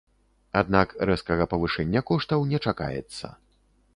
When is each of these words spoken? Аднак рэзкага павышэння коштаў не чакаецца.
Аднак 0.61 0.93
рэзкага 1.09 1.45
павышэння 1.51 2.03
коштаў 2.09 2.47
не 2.53 2.61
чакаецца. 2.71 3.27